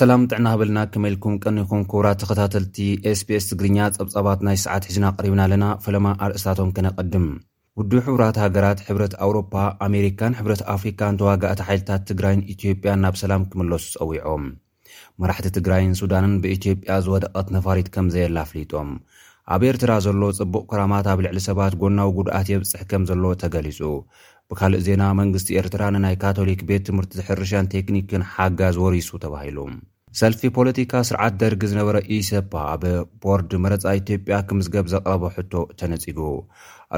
ሰላም 0.00 0.22
ጥዕና 0.30 0.46
ኸበልና 0.52 0.80
ከመኢልኩም 0.92 1.34
ቀኒኹም 1.44 1.80
ክቡራት 1.90 2.18
ተኸታተልቲ 2.20 2.76
sps 3.18 3.44
ትግርኛ 3.48 3.78
ጸብጻባት 3.96 4.40
ናይ 4.46 4.56
ሰዓት 4.62 4.84
ሒዝና 4.88 5.06
ቐሪብና 5.16 5.40
ኣለና 5.46 5.64
ፈለማ 5.84 6.06
ኣርእስታቶም 6.24 6.70
ከነቐድም 6.76 7.26
ውዱ 7.78 7.90
ሕቡራት 8.06 8.36
ሃገራት 8.44 8.78
ሕብረት 8.86 9.14
ኣውሮፓ 9.26 9.52
ኣሜሪካን 9.86 10.36
ሕብረት 10.38 10.62
ኣፍሪካን 10.74 11.18
ተዋጋእቲ 11.22 11.60
ሓይልታት 11.68 12.06
ትግራይን 12.10 12.46
ኢትዮጵያን 12.54 13.02
ናብ 13.06 13.16
ሰላም 13.22 13.44
ክምለሱ 13.50 13.84
ጸዊዖም 13.96 14.46
መራሕቲ 15.22 15.48
ትግራይን 15.58 15.92
ሱዳንን 16.02 16.34
ብኢትዮጵያ 16.44 16.96
ዝወደቐት 17.06 17.50
ነፋሪት 17.58 17.90
ከምዘየላ 17.96 18.38
ኣፍሊጦም 18.48 18.90
ኣብ 19.54 19.62
ኤርትራ 19.68 19.92
ዘሎ 20.04 20.22
ጽቡቕ 20.38 20.64
ክራማት 20.70 21.06
ኣብ 21.12 21.20
ልዕሊ 21.24 21.38
ሰባት 21.46 21.72
ጎናዊ 21.80 22.10
ጉድኣት 22.16 22.48
የብፅሕ 22.50 22.82
ከም 22.90 23.02
ዘሎ 23.08 23.22
ተገሊጹ 23.42 23.78
ብካልእ 24.50 24.82
ዜና 24.86 25.02
መንግስቲ 25.20 25.48
ኤርትራ 25.60 25.82
ንናይ 25.94 26.16
ካቶሊክ 26.22 26.60
ቤት 26.68 26.82
ትምህርቲ 26.88 27.14
ሕርሻን 27.28 27.68
ቴክኒክን 27.74 28.22
ሓጋዝ 28.34 28.76
ወሪሱ 28.84 29.10
ተባሂሉ 29.24 29.58
ሰልፊ 30.20 30.40
ፖለቲካ 30.58 30.92
ስርዓት 31.08 31.34
ደርጊ 31.42 31.62
ዝነበረ 31.72 31.96
ኢሴፓ 32.16 32.52
ኣብ 32.74 32.84
ቦርድ 33.24 33.50
መረፃ 33.64 33.92
ኢትዮጵያ 34.00 34.38
ክምዝገብ 34.50 34.86
ዘቕረቦ 34.92 35.24
ሕቶ 35.36 35.52
ተነጺጉ 35.80 36.18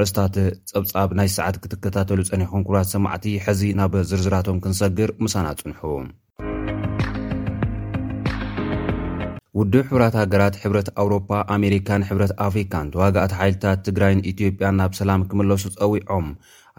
ኣርስታት 0.00 0.36
ጸብጻብ 0.72 1.10
ናይ 1.20 1.30
ሰዓት 1.36 1.58
ክትከታተሉ 1.64 2.18
ጸኒኹን 2.30 2.64
ኩት 2.68 2.90
ሰማዕቲ 2.94 3.24
ሕዚ 3.46 3.62
ናብ 3.80 3.96
ዝርዝራቶም 4.10 4.60
ክንሰግር 4.66 5.12
ምሳና 5.24 5.48
ጽንሑ 5.60 5.82
ውድብ 9.60 9.86
ሕብራት 9.88 10.14
ሃገራት 10.20 10.54
ሕብረት 10.60 10.86
ኣውሮፓ 11.00 11.28
ኣሜሪካን 11.54 12.02
ሕብረት 12.08 12.32
ኣፍሪካን 12.44 12.86
ተዋጋእቲ 12.92 13.32
ሓይልታት 13.38 13.80
ትግራይን 13.86 14.22
ኢትዮጵያ 14.30 14.68
ናብ 14.76 14.92
ሰላም 14.98 15.24
ክምለሱ 15.30 15.64
ፀዊዖም 15.74 16.26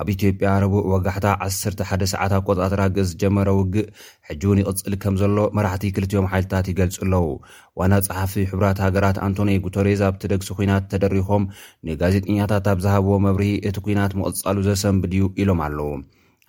ኣብ 0.02 0.08
ኢትዮጵያ 0.14 0.48
አረቡእ 0.54 0.88
ወጋሕታ 0.94 1.28
101ሰዓ 1.50 2.22
ቆጣትራ 2.48 2.82
ግእ 2.96 3.08
ዝጀመረ 3.12 3.50
ውግእ 3.60 3.92
ሕጂውን 4.30 4.62
ይቕፅል 4.62 4.96
ከም 5.04 5.18
ዘሎ 5.22 5.38
መራሕቲ 5.58 5.86
ክልትዮም 5.98 6.30
ሓይልታት 6.32 6.70
ይገልጹ 6.72 6.98
ኣለው 7.08 7.28
ዋና 7.82 7.94
ፀሓፊ 8.10 8.34
ሕራት 8.54 8.80
ሃገራት 8.86 9.20
ኣንቶኒ 9.28 9.52
ጉተርዝ 9.68 10.02
ኣብቲ 10.10 10.24
ደግሲ 10.34 10.50
ኩናት 10.62 10.88
ተደሪኾም 10.94 11.48
ንጋዜጥኛታት 11.90 12.68
ኣብ 12.74 12.82
ዝሃብዎ 12.88 13.14
መብርሂ 13.28 13.52
እቲ 13.70 13.78
ኩናት 13.90 14.16
ምቕጻሉ 14.22 14.58
ዘሰንብድ 14.70 15.14
እዩ 15.20 15.28
ኢሎም 15.44 15.62
ኣለዉ 15.68 15.94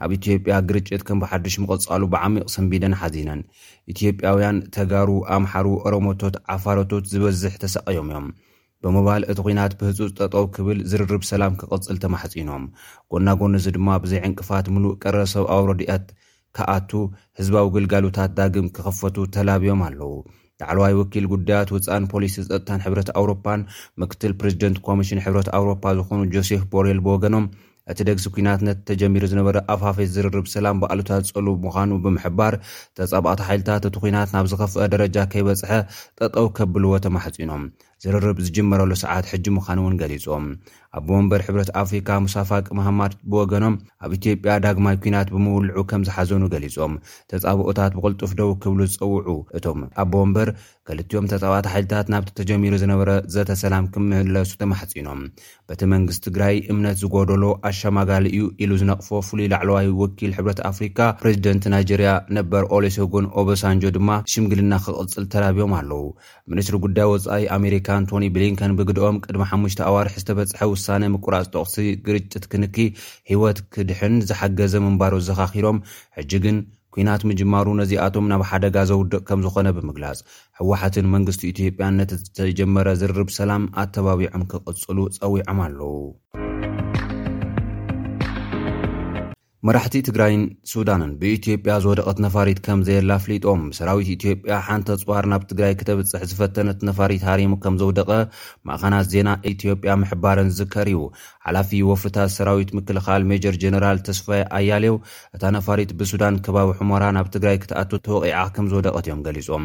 ኣብ 0.03 0.11
ኢትዮጵያ 0.19 0.55
ግርጭት 0.69 1.03
ከም 1.09 1.19
ብሓድሽ 1.23 1.55
ምቕጻሉ 1.63 2.03
ብዓሚቕ 2.13 2.45
ሰንቢደን 2.55 2.95
ሓዚነን 3.01 3.41
ኢትዮጵያውያን 3.93 4.57
ተጋሩ 4.77 5.11
ኣምሓሩ 5.37 5.67
አሮሞቶት 5.89 6.37
ዓፋረቶት 6.55 7.05
ዝበዝሕ 7.13 7.55
ተሰቀዮም 7.65 8.09
እዮም 8.13 8.27
ብምባል 8.85 9.23
እቲ 9.33 9.39
ኩናት 9.45 9.73
ብህፁፅ 9.81 10.09
ጠጠው 10.19 10.45
ክብል 10.55 10.79
ዝርርብ 10.93 11.23
ሰላም 11.33 11.53
ክቕፅል 11.61 11.99
ተማሕጺኖም 12.05 12.65
ጎና 13.13 13.29
ጎነእዚ 13.41 13.67
ድማ 13.77 13.89
ብዘይ 14.05 14.21
ዕንቅፋት 14.29 14.67
ምሉእ 14.75 14.95
ቀረ 15.03 15.17
ሰብ 15.33 15.45
ኣውሮድኣት 15.57 16.07
ክኣቱ 16.57 16.91
ህዝባዊ 17.41 17.69
ግልጋሎታት 17.77 18.33
ዳግም 18.39 18.67
ክኸፈቱ 18.75 19.17
ተላብዮም 19.37 19.81
ኣለዉ 19.89 20.11
ላዕለዋይ 20.63 20.95
ወኪል 20.99 21.25
ጉዳያት 21.33 21.71
ውፃን 21.75 22.05
ፖሊሲ 22.13 22.35
ፀጥታን 22.51 22.83
ሕብረት 22.85 23.09
ኣውሮፓን 23.21 23.63
ምክትል 24.01 24.35
ፕሬዚደንት 24.43 24.79
ኮሚሽን 24.89 25.23
ሕብረት 25.27 25.49
ኣውሮፓ 25.61 25.83
ዝኾኑ 26.01 26.21
ጆሴፍ 26.35 26.63
ቦሬል 26.75 27.01
ብወገኖም 27.07 27.47
እቲ 27.93 27.99
ደግሲ 28.09 28.27
ኩናትነት 28.35 28.79
ተጀሚሩ 28.89 29.25
ዝነበረ 29.33 29.57
ኣፋፌት 29.75 30.09
ዝርርብ 30.15 30.47
ሰላም 30.53 30.81
በኣሉታት 30.83 31.31
ፀል 31.33 31.49
ምዃኑ 31.65 31.91
ብምሕባር 32.05 32.55
ተፃባቅቲ 32.99 33.41
ሓይልታት 33.49 33.89
እቲ 33.91 33.97
ኩናት 34.05 34.31
ናብ 34.37 34.47
ዝኸፍአ 34.53 34.87
ደረጃ 34.95 35.17
ከይበፅሐ 35.35 35.73
ጠጠው 36.21 36.49
ከብልዎ 36.59 36.95
ተማሕፂኖም 37.07 37.65
ዝርርብ 38.03 38.39
ዝጅመረሉ 38.47 38.93
ሰዓት 39.03 39.27
ሕጂ 39.33 39.47
ምዃኑ 39.57 39.79
እውን 39.85 39.95
ገሊፆም 40.01 40.47
ኣቦ 40.99 41.09
ወንበር 41.17 41.41
ሕብረት 41.47 41.71
ኣፍሪካ 41.81 42.09
ሙሳፋቂ 42.25 42.67
መሃማድ 42.79 43.13
ብወገኖም 43.31 43.75
ኣብ 44.05 44.11
ኢትዮጵያ 44.17 44.53
ዳግማይ 44.65 44.97
ኩናት 45.05 45.29
ብምውልዑ 45.35 45.79
ከም 45.91 46.03
ዝሓዘኑ 46.09 46.45
ገሊፆም 46.53 46.93
ተፃብኦታት 47.31 47.93
ብቕልጡፍ 47.97 48.33
ደው 48.41 48.51
ክብሉ 48.63 48.81
ዝፀውዑ 48.93 49.27
እቶም 49.59 49.81
ኣቦወንበር 50.03 50.51
ክልትዮም 50.89 51.27
ተፃባኣት 51.33 51.67
ሓይልታት 51.73 52.07
ናብቲ 52.15 52.29
ተጀሚሩ 52.41 52.73
ዝነበረ 52.83 53.11
ዘተሰላም 53.35 53.89
ክምህለሱ 53.95 54.53
ተማሓፂኖም 54.63 55.21
በቲ 55.71 55.83
መንግስቲ 55.95 56.23
ትግራይ 56.29 56.57
እምነት 56.75 56.97
ዝጎደሎ 57.03 57.45
ኣሸማጋሊ 57.71 58.25
እዩ 58.35 58.45
ኢሉ 58.65 58.73
ዝነቕፎ 58.83 59.11
ፍሉይ 59.31 59.49
ላዕለዋይ 59.55 59.89
ወኪል 60.03 60.33
ሕብረት 60.39 60.61
ኣፍሪካ 60.71 60.99
ፕሬዚደንት 61.23 61.67
ናይጀርያ 61.75 62.13
ነበር 62.39 62.63
ኦሊሶጎን 62.79 63.29
ኦበሳንጆ 63.43 63.85
ድማ 63.99 64.11
ሽምግልና 64.35 64.75
ክቅፅል 64.87 65.27
ተራብቦም 65.35 65.75
ኣለውስትሪ 65.81 66.77
ጉዳይ 66.87 67.45
ኣንቶኒ 67.97 68.25
ብሊንከን 68.35 68.73
ብግድኦም 68.79 69.17
ቅድሚ5ሙሽተ 69.25 69.81
ኣዋርሒ 69.91 70.15
ዝተበፅሐ 70.23 70.61
ውሳነ 70.75 71.03
ምቁራፅ 71.15 71.47
ተቕሲ 71.55 71.77
ግርጭት 72.07 72.45
ክንክ 72.53 72.77
ሂወት 73.33 73.59
ክድሕን 73.75 74.15
ዝሓገዘ 74.31 74.75
ምንባሮ 74.87 75.15
ዘኻኺሮም 75.29 75.79
ሕጂግን 76.19 76.59
ኩናት 76.97 77.23
ምጅማሩ 77.29 77.69
ነዚኣቶም 77.81 78.27
ናብ 78.33 78.43
ሓደጋ 78.51 78.77
ዘውድቕ 78.91 79.21
ከም 79.31 79.41
ዝኾነ 79.47 79.69
ብምግላፅ 79.79 80.19
ህወሕትን 80.61 81.09
መንግስቲ 81.17 81.43
ኢትዮጵያ 81.55 81.89
ነቲ 81.99 82.13
ዝተጀመረ 82.23 82.89
ዝርርብ 83.03 83.31
ሰላም 83.41 83.65
ኣተባቢዖም 83.85 84.45
ክቕፅሉ 84.55 84.99
ፀዊዖም 85.21 85.61
ኣለው 85.67 85.95
መራሕቲ 89.69 89.97
ትግራይን 90.07 90.43
ሱዳንን 90.73 91.11
ብኢትዮጵያ 91.21 91.75
ዝወደቐት 91.83 92.19
ነፋሪት 92.25 92.59
ከም 92.65 92.81
ዘየላ 92.87 93.13
ኣፍሊጦም 93.21 93.61
ብሰራዊት 93.71 94.09
ኢትዮጵያ 94.15 94.55
ሓንቲ 94.67 94.89
ኣፅዋር 94.95 95.25
ናብ 95.33 95.43
ትግራይ 95.51 95.73
ክተብፅሕ 95.81 96.23
ዝፈተነት 96.31 96.81
ነፋሪት 96.89 97.23
ሃሪሙ 97.29 97.53
ከም 97.65 97.77
ዘውደቐ 97.83 98.11
ማእኻናት 98.71 99.07
ዜና 99.13 99.29
ኢትዮጵያ 99.53 99.93
ምሕባርን 100.03 100.51
ዝከር 100.59 100.89
ዩ 100.95 100.99
ሓላፊ 101.47 101.71
ወፍታት 101.91 102.31
ሰራዊት 102.37 102.73
ምክልኻል 102.79 103.25
ሜጀር 103.31 103.57
ጀነራል 103.63 103.99
ተስፋይ 104.09 104.43
ኣያሌው 104.59 104.99
እታ 105.39 105.43
ነፋሪት 105.57 105.91
ብሱዳን 106.03 106.37
ከባቢ 106.45 106.69
ሕሞራ 106.81 107.03
ናብ 107.19 107.27
ትግራይ 107.39 107.57
ክትኣቱ 107.63 107.91
ተወቒዓ 108.09 108.43
ከም 108.59 108.69
ዘወደቐት 108.75 109.01
እዮም 109.09 109.23
ገሊፆም 109.29 109.65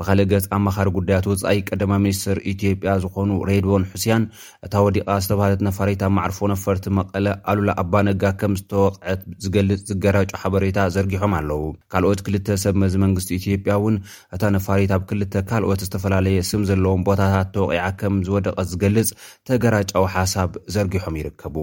ብኻልእ 0.00 0.28
ገፂ 0.34 0.44
ኣመኻሪ 0.58 0.88
ጉዳያት 0.98 1.28
ወፃኢ 1.32 1.58
ቀደማ 1.70 1.92
ሚኒስትር 2.04 2.38
ኢትዮጵያ 2.54 2.92
ዝኾኑ 3.06 3.32
ሬድቦን 3.52 3.88
ሕስያን 3.94 4.22
እታ 4.68 4.74
ወዲቓ 4.88 5.08
ዝተባህለት 5.24 5.60
ነፋሪት 5.70 6.04
ኣብ 6.10 6.14
ማዕርፎ 6.20 6.38
ነፈርቲ 6.54 6.86
መቐለ 7.00 7.26
ኣሉላ 7.52 7.70
ኣባነጋ 7.86 8.22
ከም 8.42 8.54
ዝተወቕዐት 8.62 9.20
ዝገልፅ 9.44 9.80
ዝገራጮ 9.88 10.30
ሓበሬታ 10.42 10.78
ዘርጊሖም 10.94 11.32
ኣለው 11.38 11.60
ካልኦት 11.92 12.20
ክልተ 12.26 12.46
ሰብ 12.62 12.74
መዚ 12.82 12.94
መንግስቲ 13.04 13.28
ኢትዮ 13.38 13.52
ያ 13.72 13.76
ውን 13.84 13.96
እታ 14.34 14.42
ነፋሪት 14.56 14.92
ኣብ 14.96 15.02
ክልተ 15.10 15.34
ካልኦት 15.50 15.82
ዝተፈላለየ 15.86 16.38
ስም 16.50 16.62
ዘለዎም 16.70 17.02
ቦታታት 17.08 17.50
ተወቂዓ 17.56 17.84
ከም 18.00 18.16
ዝወደቐት 18.28 18.68
ዝገልፅ 18.72 19.10
ተገራጫዊ 19.50 20.06
ሓሳብ 20.16 20.50
ዘርጊሖም 20.76 21.18
ይርከቡ 21.20 21.56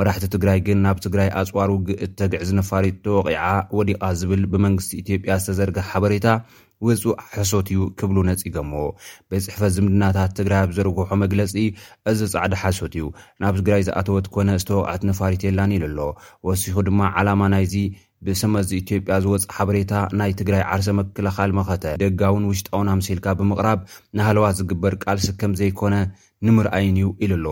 መራሕቲ 0.00 0.26
ትግራይ 0.34 0.60
ግን 0.68 0.80
ናብ 0.86 1.00
ትግራይ 1.06 1.30
ኣፅዋር 1.42 1.72
ግ 1.86 1.98
እ 2.06 2.08
ተግዕዝነፋሪት 2.22 2.98
ተወቒዓ 3.08 3.44
ወዲቃ 3.80 4.02
ዝብል 4.20 4.44
ብመንግስቲ 4.54 4.92
ኢትዮጵያ 5.04 5.36
ዝተዘርግ 5.46 5.78
ሓበሬታ 5.90 6.26
ወፁእ 6.86 7.14
ሓሶት 7.34 7.66
እዩ 7.72 7.80
ክብሉ 7.98 8.16
ነፂ 8.28 8.42
ገምዎ 8.54 8.76
ቤፅሕፈት 9.30 9.72
ዝምድናታት 9.76 10.30
ትግራይ 10.38 10.58
ኣብ 10.64 10.70
ዘርግሖ 10.76 11.08
መግለፂ 11.22 11.52
እዚ 12.10 12.18
ፃዕዲ 12.32 12.52
ሓሶት 12.62 12.92
እዩ 12.98 13.04
ናብ 13.42 13.54
ትግራይ 13.60 13.82
ዝኣተወት 13.88 14.26
ኮነ 14.34 14.48
ዝተወቃዓት 14.62 15.02
ነፋሪት 15.10 15.42
የላን 15.46 15.72
ኢሉ 15.76 15.84
ኣሎ 15.90 16.00
ወሲኩ 16.48 16.76
ድማ 16.88 17.00
ዓላማ 17.18 17.42
ናይዚ 17.54 17.74
ብስማዚ 18.26 18.70
ኢትዮጵያ 18.82 19.14
ዝወፅእ 19.24 19.50
ሓበሬታ 19.56 19.92
ናይ 20.18 20.30
ትግራይ 20.40 20.62
ዓርሰ 20.74 20.86
መክልኻል 20.98 21.50
መኸተ 21.58 21.84
ደጋውን 22.02 22.44
ውሽጣውና 22.50 22.90
ምሲልካ 23.00 23.26
ብምቕራብ 23.38 23.80
ንሃለዋት 24.18 24.56
ዝግበር 24.60 24.94
ቃልሲ 25.04 25.26
ከም 25.40 25.52
ዘይኮነ 25.60 25.94
ንምርኣይን 26.46 26.96
እዩ 27.00 27.06
ኢሉ 27.24 27.30
ኣሎ 27.38 27.46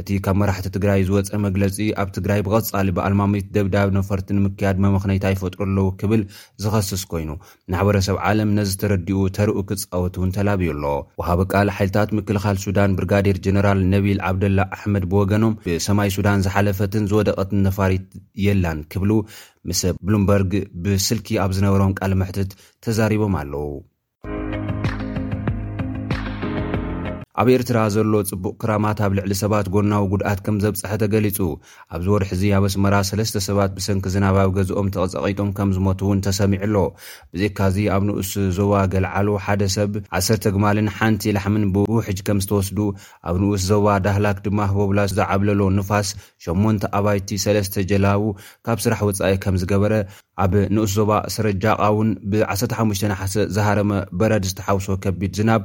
እቲ 0.00 0.08
ካብ 0.24 0.36
መራሕቲ 0.40 0.66
ትግራይ 0.74 1.00
ዝወፀ 1.08 1.36
መግለፂ 1.44 1.76
ኣብ 2.02 2.08
ትግራይ 2.16 2.40
ብቐፃሊ 2.46 2.88
ብኣልማምት 2.96 3.46
ደብዳብ 3.54 3.88
ነፈርቲ 3.98 4.28
ንምክያድ 4.38 4.76
መምኽነይታ 4.84 5.26
ይፈጥሮ 5.34 5.60
ኣለው 5.66 5.86
ክብል 6.00 6.22
ዝኸስስ 6.64 7.02
ኮይኑ 7.12 7.30
ናሕበረሰብ 7.74 8.16
ዓለም 8.30 8.50
ነዝ 8.58 8.70
ተረድኡ 8.82 9.20
ተርኡ 9.38 9.56
ክፃወት 9.70 10.16
እውን 10.20 10.30
ተላብዩ 10.36 10.70
ኣሎ 10.76 10.84
ውሃበ 11.22 11.40
ቃል 11.54 11.70
ሓይልታት 11.78 12.10
ምክልኻል 12.18 12.58
ሱዳን 12.66 12.96
ብርጋዴር 13.00 13.38
ጀነራል 13.46 13.80
ነቢል 13.94 14.20
ዓብደላ 14.30 14.60
ኣሕመድ 14.76 15.06
ብወገኖም 15.12 15.56
ብሰማይ 15.66 16.10
ሱዳን 16.18 16.44
ዝሓለፈትን 16.46 17.08
ዝወደቐትን 17.12 17.62
ነፋሪት 17.68 18.06
የላን 18.46 18.80
ክብሉ 18.94 19.12
ምስ 19.68 19.82
ብሉምበርግ 20.06 20.50
ብስልኪ 20.84 21.28
ኣብ 21.44 21.50
ዝነበሮም 21.58 21.96
ቃል 22.00 22.12
ምሕትት 22.22 22.50
ተዛሪቦም 22.86 23.34
ኣለው 23.42 23.66
ኣብ 27.40 27.48
ኤርትራ 27.54 27.78
ዘሎ 27.94 28.12
ፅቡቅ 28.28 28.52
ክራማት 28.62 28.98
ኣብ 29.06 29.12
ልዕሊ 29.16 29.32
ሰባት 29.40 29.66
ጎናዊ 29.74 30.04
ጉድኣት 30.12 30.38
ከም 30.44 30.56
ዘብፅሐ 30.64 30.90
ተገሊጹ 31.02 31.38
ኣብዚ 31.94 32.06
ወርሒ 32.12 32.30
እዚ 32.36 32.42
ኣብ 32.58 32.64
ኣስመራ 32.68 32.94
ሰለስተ 33.08 33.34
ሰባት 33.48 33.70
ብሰንኪ 33.76 34.04
ዝናብ 34.14 34.36
ኣብ 34.42 34.50
ገዝኦም 34.56 34.86
ተቐፀቒጦም 34.94 35.50
ከም 35.56 35.70
ዝሞት 35.76 36.00
እውን 36.04 36.20
ተሰሚዑ 36.26 36.60
ኣሎ 36.66 36.76
ብዜካዚ 37.34 37.76
ኣብ 37.94 38.02
ንኡስ 38.08 38.30
ዞባ 38.58 38.72
ገልዓሉ 38.94 39.28
ሓደ 39.46 39.62
ሰብ 39.76 39.90
1 40.20 40.48
ግማልን 40.54 40.88
ሓንቲ 40.98 41.24
ላሕምን 41.36 41.64
ብውሕጅ 41.74 42.18
ከም 42.28 42.38
ዝተወስዱ 42.44 42.78
ኣብ 43.30 43.36
ንኡስ 43.42 43.62
ዞባ 43.70 43.86
ዳህላክ 44.06 44.40
ድማ 44.46 44.58
ህበብላ 44.72 44.98
ዝዓብለሎ 45.18 45.60
ንፋስ 45.78 46.10
8ን 46.46 46.78
ኣባይቲ 47.00 47.28
3ለስተ 47.44 47.76
ጀላቡ 47.92 48.22
ካብ 48.68 48.78
ስራሕ 48.84 49.00
ወፃኢ 49.10 49.34
ከም 49.46 49.58
ዝገበረ 49.64 49.92
ኣብ 50.44 50.52
ንኡስ 50.76 50.90
ዞባ 51.00 51.12
ሰረጃቃ 51.36 51.80
ውን 51.98 52.08
ብ15ሓሰ 52.30 53.34
ዝሃረመ 53.58 53.92
በረድ 54.20 54.42
ዝተሓውሶ 54.50 54.88
ከቢድ 55.04 55.32
ዝናብ 55.40 55.62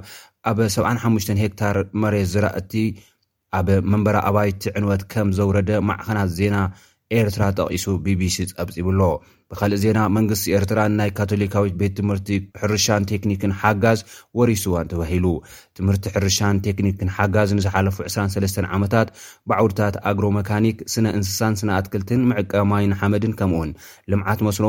ኣብ 0.49 0.57
7ዓ5ሙሽተ 0.75 1.29
ሄክታር 1.43 1.75
መሬት 2.01 2.27
ዝራ 2.33 2.45
እቲ 2.59 2.71
ኣብ 3.57 3.67
መንበሪ 3.91 4.17
ኣባይቲ 4.29 4.63
ዕንወት 4.79 5.01
ከም 5.11 5.27
ዘውረደ 5.37 5.69
ማዕኸናት 5.89 6.29
ዜና 6.37 6.55
ኤርትራ 7.17 7.43
ጠቒሱ 7.57 7.85
ቢቢሲ 8.05 8.37
ጸብፂብኣሎዎ 8.51 9.11
ብካልእ 9.53 9.79
ዜና 9.83 9.99
መንግስቲ 10.15 10.47
ኤርትራን 10.57 10.93
ናይ 10.99 11.09
ካቶሊካዊት 11.17 11.73
ቤት 11.79 11.93
ትምህርቲ 11.99 12.29
ሕርሻን 12.61 13.07
ቴክኒክን 13.11 13.53
ሓጋዝ 13.61 13.99
ወሪስዋን 14.39 14.89
ተባሂሉ 14.91 15.25
ትምህርቲ 15.77 16.05
ሕርሻን 16.15 16.61
ቴክኒክን 16.67 17.09
ሓጋዝ 17.17 17.49
ንዝሓለፉ 17.57 17.97
23 18.09 18.61
ዓመታት 18.77 19.07
ብዓውድታት 19.51 19.95
ኣግሮ 20.11 20.25
ሜካኒክ 20.37 20.77
ስነ 20.93 21.05
እንስሳን 21.17 21.57
ስነኣትክልትን 21.61 22.21
ምዕቀማይን 22.31 22.95
ኣሓመድን 22.97 23.35
ከምእውን 23.41 23.73
ልምዓት 24.13 24.39
መስኖ 24.49 24.65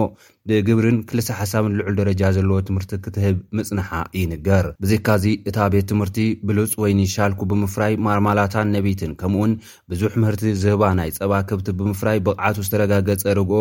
ብግብርን 0.50 0.96
ክልሲ 1.08 1.28
ሓሳብን 1.38 1.74
ልዑል 1.78 1.94
ደረጃ 1.98 2.20
ዘለዎ 2.36 2.56
ትምህርቲ 2.68 2.92
ክትህብ 3.04 3.36
ምፅናሓ 3.56 3.90
ይንገር 4.20 4.66
ብዚካዚ 4.82 5.24
እታ 5.48 5.58
ቤት 5.72 5.86
ትምህርቲ 5.90 6.18
ብሉፅ 6.48 6.70
ወይ 6.82 6.92
ን 6.98 7.02
ይሻልኩ 7.06 7.40
ብምፍራይ 7.50 7.92
ማርማላታን 8.06 8.72
ነቢትን 8.76 9.12
ከምውን 9.20 9.52
ብዙሕ 9.92 10.12
ምህርቲ 10.22 10.50
ዝህባ 10.62 10.82
ናይ 11.00 11.10
ፀባ 11.18 11.32
ከብቲ 11.50 11.68
ብምፍራይ 11.82 12.18
ብቕዓቱ 12.28 12.56
ዝተረጋገፀ 12.66 13.22
ርግኦ 13.40 13.60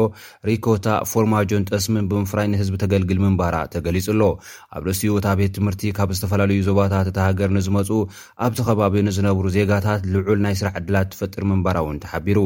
ሪኮታ 0.49 0.87
ፎርማጆን 1.13 1.63
ጠስምን 1.71 2.07
ብምፍራይ 2.11 2.47
ንህዝቢ 2.51 2.75
ተገልግል 2.83 3.19
ምንባራ 3.25 3.55
ተገሊጹ 3.73 4.05
ኣሎ 4.13 4.21
ኣብ 4.77 4.83
ልስ 4.89 4.99
ወታ 5.15 5.27
ቤት 5.39 5.51
ትምህርቲ 5.57 5.81
ካብ 5.97 6.09
ዝተፈላለዩ 6.17 6.59
ዞባታት 6.69 7.07
እተሃገር 7.11 7.49
ንዝመፁ 7.57 7.89
ኣብቲ 8.45 8.59
ከባቢ 8.67 8.95
ንዝነብሩ 9.07 9.45
ዜጋታት 9.57 10.01
ልዑል 10.13 10.39
ናይ 10.45 10.55
ስራሕ 10.59 10.75
ዕድላት 10.81 11.09
ትፈጥር 11.13 11.43
ምንባራ 11.51 11.77
እውን 11.85 11.97
ተሓቢሩ 12.05 12.39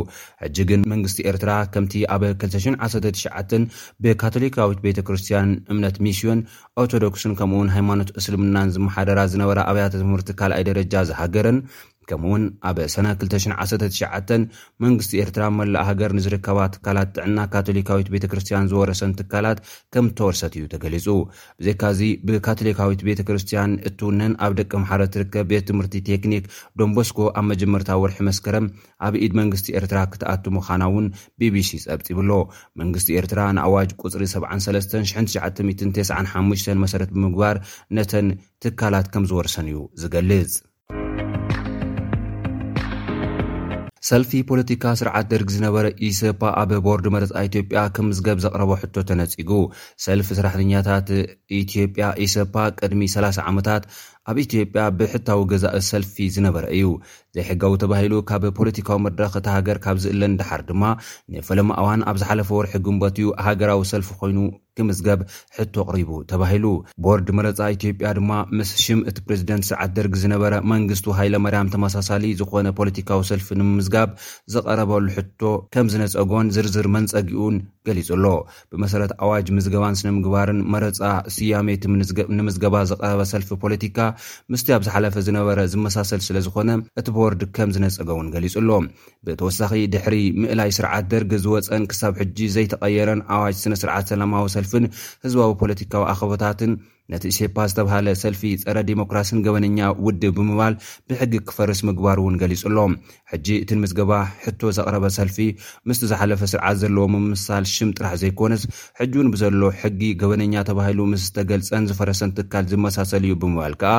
ሕጂ 0.44 0.57
ግን 0.71 0.81
መንግስቲ 0.94 1.19
ኤርትራ 1.31 1.51
ከምቲ 1.75 1.94
ኣብ 2.15 2.23
219 2.29 3.79
ብካቶሊካዊት 4.06 4.79
ቤተክርስትያን 4.85 5.50
እምነት 5.73 5.97
ሚስዮን 6.07 6.39
ኦርቶዶክስን 6.83 7.35
ከምኡውን 7.41 7.73
ሃይማኖት 7.75 8.09
እስልምናን 8.21 8.73
ዝመሓደራት 8.77 9.29
ዝነበረ 9.35 9.59
ኣብያተ 9.71 9.94
ትምህርቲ 10.03 10.29
ካልኣይ 10.41 10.65
ደረጃ 10.71 10.94
ዝሃገረን 11.11 11.59
ከምኡ 12.10 12.28
ውን 12.34 12.44
ኣብ 12.69 12.78
ሰነ 12.94 13.07
219 13.22 14.44
መንግስቲ 14.84 15.12
ኤርትራ 15.24 15.44
መላእ 15.60 15.86
ሃገር 15.90 16.12
ንዝርከባ 16.18 16.57
ትካላት 16.74 17.10
ጥዕና 17.16 17.38
ካቶሊካዊት 17.54 18.07
ቤተክርስትያን 18.16 18.68
ዝወረሰን 18.72 19.12
ትካላት 19.19 19.57
ከም 19.94 20.06
ተወርሰት 20.19 20.54
እዩ 20.60 20.63
ተገሊጹ 20.74 21.07
ብዘይካእዚ 21.62 22.02
ብካቶሊካዊት 22.28 23.00
ቤተክርስትያን 23.10 23.72
እትውነን 23.90 24.34
ኣብ 24.48 24.52
ደቀ 24.60 24.72
መሓረ 24.84 25.02
ትርከብ 25.16 25.46
ቤት 25.52 25.63
ትምህርቲ 25.69 25.94
ቴክኒክ 26.12 26.44
ዶንቦስኮ 26.81 27.19
ኣብ 27.42 27.46
መጀመርታ 27.52 27.90
ውርሒ 28.04 28.19
መስከረም 28.30 28.68
ኣብ 29.07 29.13
ኢድ 29.24 29.34
መንግስቲ 29.42 29.68
ኤርትራ 29.81 29.98
ክትኣትሙ 30.13 30.56
ኻና 30.69 30.84
እውን 30.92 31.07
ቢቢሲ 31.42 31.72
ጸብፂ 31.86 32.07
ብሎ 32.19 32.31
መንግስቲ 32.81 33.07
ኤርትራ 33.24 33.40
ንኣዋጅ 33.60 33.90
ቁፅሪ 34.04 34.24
73995 34.36 36.74
መሰረት 36.86 37.10
ብምግባር 37.16 37.56
ነተን 37.98 38.30
ትካላት 38.63 39.07
ከም 39.16 39.24
ዝወርሰን 39.31 39.68
እዩ 39.72 39.78
ዝገልጽ 40.04 40.54
ሰልፊ 44.10 44.31
ፖለቲካ 44.50 44.84
ስርዓት 45.00 45.25
ደርጊ 45.34 45.50
ዝነበረ 45.57 45.86
ኢሰፓ 46.07 46.42
ኣብ 46.62 46.72
ቦርድ 46.86 47.06
መረፃ 47.13 47.31
ኢትዮጵያ 47.48 47.80
ከም 47.96 48.06
ምዝገብ 48.10 48.38
ዘቕረቦ 48.44 48.72
ሕቶ 48.81 48.96
ተነፂጉ 49.10 49.52
ሰልፊ 50.06 50.28
ስራሕተኛታት 50.40 51.07
ኢትዮጵያ 51.62 52.06
ኢሰፓ 52.25 52.54
ቅድሚ 52.81 53.06
30 53.16 53.42
ዓመታት 53.52 53.84
ኣብ 54.31 54.38
ኢትዮጵያ 54.44 54.81
ብሕታዊ 55.00 55.39
ገዛኢ 55.51 55.80
ሰልፊ 55.89 56.16
ዝነበረ 56.36 56.63
እዩ 56.75 56.86
ዘይሕገው 57.36 57.74
ተባሂሉ 57.81 58.13
ካብ 58.30 58.44
ፖለቲካዊ 58.60 58.98
መድረክ 59.06 59.33
እቲ 59.39 59.48
ሃገር 59.56 59.77
ካብ 59.86 59.98
ዝእለ 60.04 60.22
ንዳሓር 60.33 60.62
ድማ 60.69 60.83
ንፈለማ 61.36 61.69
እዋን 61.81 62.01
ኣብ 62.12 62.18
ዝሓለፈ 62.22 62.50
ወርሒ 62.60 62.74
ጉንበት 62.86 63.16
እዩ 63.22 63.27
ሃገራዊ 63.48 63.81
ሰልፊ 63.92 64.10
ኮይኑ 64.22 64.38
ክምዝገብ 64.77 65.19
ሕቶ 65.57 65.75
ኣቕሪቡ 65.86 66.12
ተባሂሉ 66.31 66.66
ቦርድ 67.04 67.27
መረፃ 67.39 67.60
ኢትዮጵያ 67.77 68.07
ድማ 68.19 68.31
ምስ 68.57 68.72
ሽም 68.86 69.00
እቲ 69.12 69.18
ፕሬዚደንት 69.27 69.68
ሰዓት 69.72 69.92
ደርጊ 70.00 70.16
ዝነበረ 70.24 70.54
መንግስቱ 70.74 71.07
ሃይለመርያም 71.19 71.71
ተመሳሳሊ 71.75 72.24
ዝኾነ 72.42 72.68
ፖለቲካዊ 72.81 73.21
ሰልፊ 73.31 73.48
ንምምዝጋብ 73.62 74.10
ዝቐረበሉ 74.56 75.06
ሕቶ 75.19 75.42
ከም 75.75 75.89
ዝነፀጎን 75.95 76.50
ዝርዝር 76.57 76.89
መንፀጊኡን 76.98 77.57
ገሊፁ 77.87 78.07
ኣሎ 78.15 78.25
ብመሰረት 78.71 79.11
ኣዋጅ 79.25 79.45
ምዝገባን 79.57 79.97
ስነምግባርን 79.99 80.59
መረፃ 80.73 80.99
ስያሜት 81.35 81.83
ንምዝገባ 82.37 82.75
ዝቀረበ 82.91 83.21
ሰልፊ 83.31 83.49
ፖለቲካ 83.63 83.97
ምስቲ 84.53 84.67
ኣብ 84.77 84.81
ዝሓለፈ 84.87 85.15
ዝነበረ 85.27 85.59
ዝመሳሰል 85.73 86.21
ስለ 86.27 86.37
ዝኮነ 86.47 86.69
እቲ 87.01 87.07
ቦርድ 87.17 87.43
ከም 87.57 87.71
ዝነፀገ 87.77 88.09
ውን 88.19 88.31
ገሊፁ 88.35 88.55
ሎ 88.69 88.79
ብተወሳኺ 89.27 89.71
ድሕሪ 89.95 90.17
ምእላይ 90.41 90.71
ስርዓት 90.79 91.07
ደርጊ 91.13 91.31
ዝወፀን 91.45 91.85
ክሳብ 91.93 92.13
ሕጂ 92.23 92.37
ዘይተቀየረን 92.55 93.23
ኣዋጅ 93.37 93.55
ስነስርዓት 93.63 94.07
ሰላማዊ 94.13 94.47
ሰልፍን 94.57 94.85
ህዝባዊ 95.27 95.51
ፖለቲካዊ 95.63 96.03
ኣኸቦታትን 96.13 96.71
ነቲ 97.13 97.24
ኢስፓ 97.31 97.56
ዝተባሃለ 97.72 98.07
ሰልፊ 98.22 98.42
ፀረ 98.62 98.78
ዲሞክራስን 98.90 99.42
ገበነኛ 99.46 99.80
ውድብ 100.06 100.31
ብምባል 100.38 100.74
ብሕጊ 101.10 101.34
ክፈርስ 101.50 101.80
ምግባር 101.90 102.18
እውን 102.22 102.36
ገሊጹ 102.42 102.62
ሎ 102.75 102.86
ሕጂ 103.31 103.48
እቲን 103.63 103.80
ምዝገባ 103.84 104.12
ሕቶ 104.46 104.62
ዘቕረበ 104.78 105.06
ሰልፊ 105.18 105.38
ምስቲ 105.90 106.04
ዝሓለፈ 106.12 106.42
ስርዓት 106.54 106.78
ዘለዎም 106.84 107.16
ምሳል 107.34 107.66
ሽም 107.74 107.90
ጥራሕ 107.98 108.13
ዘይኮነስ 108.24 108.63
ሕጂውን 109.02 109.30
ብዘሎ 109.36 109.62
ሕጊ 109.84 110.02
ገበነኛ 110.24 110.56
ተባሂሉ 110.72 111.00
ምስ 111.13 111.22
ዝተገልፀን 111.28 111.88
ዝፈረሰን 111.92 112.34
ትካል 112.40 112.66
ዝመሳሰል 112.74 113.24
እዩ 113.30 113.36
ብምባል 113.46 113.74
ከኣ 113.84 113.94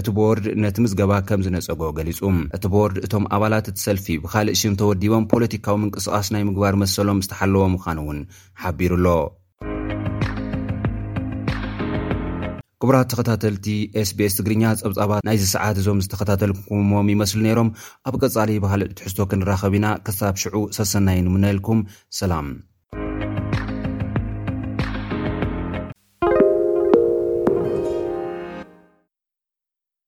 እቲ 0.00 0.06
ቦርድ 0.20 0.44
ነቲ 0.64 0.76
ምዝገባ 0.84 1.12
ከም 1.30 1.40
ዝነፀጎ 1.48 1.82
ገሊጹ 1.98 2.20
እቲ 2.58 2.64
ቦርድ 2.76 2.98
እቶም 3.06 3.24
ኣባላት 3.36 3.68
እቲ 3.72 3.78
ሰልፊ 3.88 4.06
ብካልእ 4.24 4.58
ሽም 4.62 4.74
ተወዲቦም 4.82 5.26
ፖለቲካዊ 5.34 5.76
ምንቅስቓስ 5.84 6.26
ናይ 6.36 6.44
ምግባር 6.50 6.74
መሰሎም 6.84 7.22
ዝተሓለዎ 7.26 7.64
ምኳን 7.76 8.00
እውን 8.04 8.20
ሓቢሩኣሎ 8.64 9.06
ቅቡራት 12.84 13.08
ተኸታተልቲ 13.12 13.68
ስቤስ 14.08 14.34
ትግርኛ 14.38 14.64
ፀብጻባ 14.82 15.12
ናይዚ 15.26 15.42
ሰዓት 15.54 15.76
እዞም 15.80 16.02
ዝተኸታተል 16.04 16.52
ኩዎም 16.68 17.08
ይመስሉ 17.14 17.40
ነይሮም 17.46 17.72
ኣብ 18.08 18.14
ቀጻለዪ 18.22 18.56
ባህል 18.64 18.84
እትሕዝቶ 18.86 19.18
ክንራኸብ 19.32 19.74
ኢና 19.78 19.86
ክሳብ 20.08 20.36
ሽዑ 20.42 20.56
ሰሰና 20.78 21.08
ይንምንልኩም 21.18 21.80
ሰላም 22.20 22.48